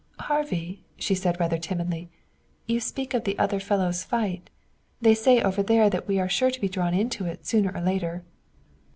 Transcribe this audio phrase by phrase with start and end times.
[0.21, 2.09] "Harvey," she said rather timidly,
[2.65, 4.49] "you speak of the other fellow's fight.
[4.99, 7.81] They say over there that we are sure to be drawn into it sooner or
[7.81, 8.23] later."